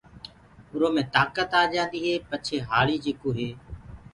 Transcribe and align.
اُرو 0.71 0.87
مي 0.95 1.03
تآڪت 1.13 1.51
آجآندي 1.63 1.99
هي 2.05 2.13
پڇي 2.29 2.57
هآݪي 2.67 2.97
جيڪو 3.03 3.29
هي 3.37 3.49